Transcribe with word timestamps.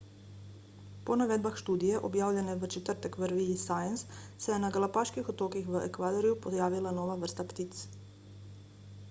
po 1.09 1.17
navedbah 1.21 1.59
študije 1.61 1.99
objavljene 2.09 2.55
v 2.63 2.69
četrtek 2.77 3.17
v 3.25 3.29
reviji 3.33 3.59
science 3.65 4.19
se 4.23 4.51
je 4.55 4.59
na 4.65 4.73
galapaških 4.79 5.31
otokih 5.35 5.71
v 5.77 5.85
ekvadorju 5.91 6.41
pojavila 6.49 6.97
nova 7.03 7.21
vrsta 7.27 7.47
ptic 7.55 7.87